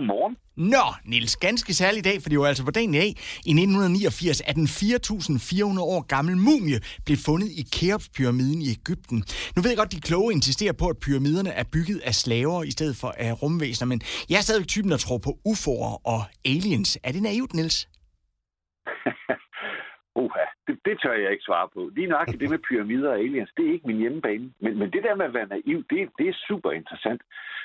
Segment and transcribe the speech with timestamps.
[0.00, 0.36] Godmorgen.
[0.56, 3.08] Nå, Nils, ganske særlig dag, for det var altså på dagen i dag.
[3.46, 9.24] I 1989 at den 4.400 år gammel mumie blev fundet i Keops-pyramiden i Ægypten.
[9.56, 12.70] Nu ved jeg godt, de kloge insisterer på, at pyramiderne er bygget af slaver i
[12.70, 16.98] stedet for af rumvæsener, men jeg er stadig typen, der tror på UFO'er og aliens.
[17.02, 17.88] Er det naivt, Nils?
[20.30, 21.80] Uha, det, det tør jeg ikke svare på.
[21.96, 24.46] Lige nok det med pyramider og aliens, det er ikke min hjemmebane.
[24.64, 27.20] Men, men det der med at være naiv, det, det er super interessant.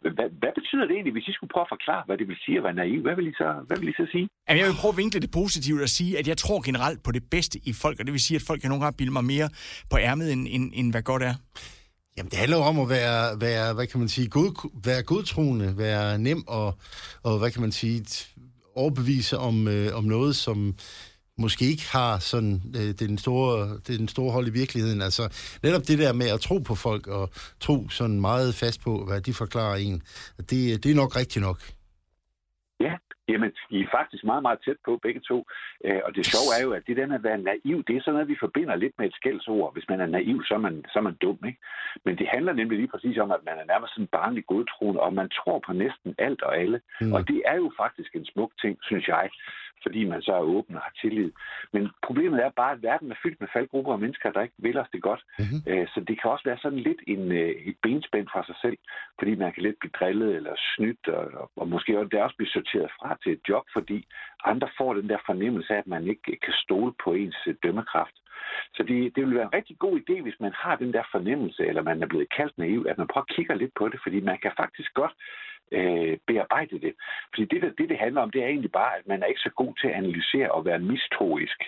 [0.00, 2.56] Hvad, hvad betyder det egentlig, hvis I skulle prøve at forklare, hvad det vil sige
[2.60, 3.00] at være naiv?
[3.06, 4.26] Hvad vil I så, hvad vil I så sige?
[4.46, 7.10] Jamen, jeg vil prøve at vinkle det positivt og sige, at jeg tror generelt på
[7.16, 9.24] det bedste i folk, og det vil sige, at folk kan nogle gange bilde mig
[9.34, 9.48] mere
[9.90, 11.34] på ærmet, end, end, end hvad godt er.
[12.16, 14.50] Jamen, det handler om at være, være hvad kan man sige, god,
[14.84, 16.68] være godtroende, være nem og,
[17.22, 17.98] og hvad kan man sige,
[18.74, 20.74] overbevise om, øh, om noget, som
[21.38, 25.00] måske ikke har sådan øh, den, store, den store hold i virkeligheden.
[25.02, 25.22] Altså
[25.62, 29.20] netop det der med at tro på folk og tro sådan meget fast på, hvad
[29.20, 30.02] de forklarer en,
[30.50, 31.58] det, det er nok rigtigt nok.
[32.80, 32.94] Ja,
[33.28, 35.38] jamen, I er faktisk meget, meget tæt på begge to.
[35.84, 38.00] Øh, og det sjove er jo, at det der med at være naiv, det er
[38.00, 39.72] sådan noget, vi forbinder lidt med et skældsord.
[39.72, 41.60] Hvis man er naiv, så er man, så er man dum, ikke?
[42.04, 45.12] Men det handler nemlig lige præcis om, at man er nærmest sådan barnlig godtroende, og
[45.20, 46.78] man tror på næsten alt og alle.
[47.00, 47.12] Mm.
[47.12, 49.28] Og det er jo faktisk en smuk ting, synes jeg
[49.82, 51.32] fordi man så er åben og har tillid.
[51.72, 54.78] Men problemet er bare, at verden er fyldt med faldgrupper af mennesker, der ikke vil
[54.78, 55.22] os det godt.
[55.38, 55.86] Mm-hmm.
[55.92, 58.78] Så det kan også være sådan lidt en, øh, et benspænd fra sig selv,
[59.18, 62.56] fordi man kan lidt blive drillet eller snydt, og, og måske også, det også blive
[62.56, 64.06] sorteret fra til et job, fordi
[64.44, 68.16] andre får den der fornemmelse af, at man ikke kan stole på ens øh, dømmekraft.
[68.74, 71.66] Så det, det vil være en rigtig god idé, hvis man har den der fornemmelse,
[71.66, 74.20] eller man er blevet kaldt naiv, at man prøver at kigge lidt på det, fordi
[74.20, 75.14] man kan faktisk godt
[75.72, 76.94] øh, bearbejde det.
[77.34, 79.50] Fordi det, det, det handler om, det er egentlig bare, at man er ikke så
[79.50, 81.62] god til at analysere og være mistroisk.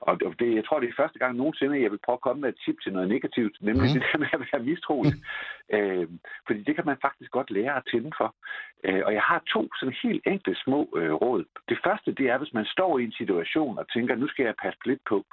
[0.00, 2.48] Og det, jeg tror, det er første gang nogensinde, jeg vil prøve at komme med
[2.48, 3.94] et tip til noget negativt, nemlig mm.
[3.94, 5.18] det der med at være mistroisk.
[5.18, 5.76] Mm.
[5.76, 6.08] Øh,
[6.46, 8.34] fordi det kan man faktisk godt lære at tænde for.
[8.84, 11.44] Øh, og jeg har to sådan helt enkle små øh, råd.
[11.68, 14.62] Det første, det er, hvis man står i en situation og tænker, nu skal jeg
[14.62, 15.24] passe lidt på,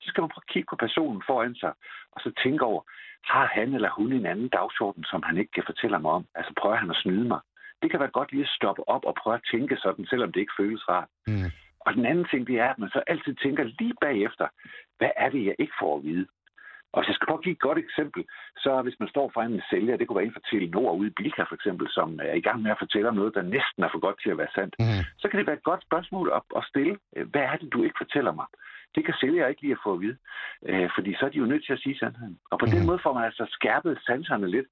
[0.00, 1.72] så skal man prøve at kigge på personen foran sig,
[2.12, 2.82] og så tænke over,
[3.24, 6.24] har han eller hun en anden dagsorden, som han ikke kan fortælle mig om?
[6.34, 7.40] Altså prøver han at snyde mig?
[7.82, 10.40] Det kan være godt lige at stoppe op og prøve at tænke sådan, selvom det
[10.40, 11.08] ikke føles rart.
[11.26, 11.50] Mm.
[11.80, 14.46] Og den anden ting, det er, at man så altid tænker lige bagefter,
[14.98, 16.26] hvad er det, jeg ikke får at vide?
[16.92, 18.22] Og hvis jeg skal prøve at give et godt eksempel,
[18.64, 21.16] så hvis man står foran en sælger, det kunne være en fra Telenor ude i
[21.18, 23.90] Bilka for eksempel, som er i gang med at fortælle om noget, der næsten er
[23.92, 25.02] for godt til at være sandt, mm.
[25.20, 26.94] så kan det være et godt spørgsmål at, at stille.
[27.32, 28.46] Hvad er det, du ikke fortæller mig?
[28.94, 30.16] Det kan sælger ikke lige at få at vide,
[30.68, 32.36] øh, fordi så er de jo nødt til at sige sandheden.
[32.50, 32.72] Og på mm.
[32.72, 32.88] den mhm.
[32.88, 34.68] måde får man altså skærpet sanserne lidt.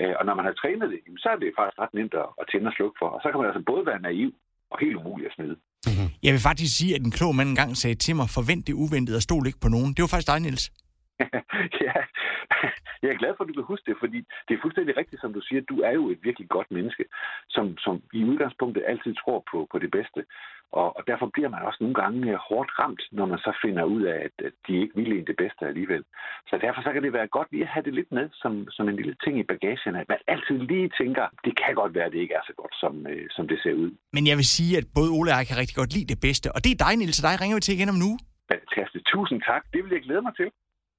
[0.00, 2.68] Øh, og når man har trænet det, så er det faktisk ret nemt at tænde
[2.70, 3.08] og slukke for.
[3.14, 4.30] Og så kan man altså både være naiv
[4.72, 5.56] og helt umulig at smide.
[5.86, 6.08] Mm-hmm.
[6.26, 9.16] Jeg vil faktisk sige, at en klog mand engang sagde til mig, forvent det uventede
[9.20, 9.90] og stol ikke på nogen.
[9.94, 10.64] Det var faktisk dig, Niels.
[13.02, 15.32] jeg er glad for, at du kan huske det, fordi det er fuldstændig rigtigt, som
[15.32, 15.60] du siger.
[15.72, 17.04] Du er jo et virkelig godt menneske,
[17.48, 20.20] som, som i udgangspunktet altid tror på, på det bedste.
[20.80, 23.84] Og, og derfor bliver man også nogle gange øh, hårdt ramt, når man så finder
[23.84, 26.02] ud af, at, at de ikke ville det bedste alligevel.
[26.50, 28.88] Så derfor så kan det være godt lige at have det lidt med som, som
[28.88, 32.12] en lille ting i bagagen, at man altid lige tænker, det kan godt være, at
[32.12, 33.90] det ikke er så godt, som, øh, som det ser ud.
[34.12, 36.46] Men jeg vil sige, at både Ole og jeg kan rigtig godt lide det bedste.
[36.54, 38.10] Og det er dig, Niels, og dig ringer vi til igen om nu.
[38.54, 39.04] Fantastisk.
[39.14, 39.62] Tusind tak.
[39.72, 40.48] Det vil jeg glæde mig til.